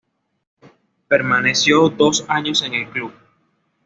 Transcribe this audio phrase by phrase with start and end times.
[1.07, 3.13] Permaneció dos años en el club.